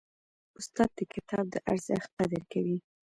استاد 0.59 0.89
د 0.97 0.99
کتاب 1.13 1.45
د 1.53 1.55
ارزښت 1.71 2.09
قدر 2.17 2.41
کوي. 2.51 2.77